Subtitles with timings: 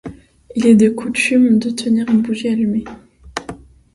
[0.55, 2.85] Il est de coutume de tenir une bougie allumée.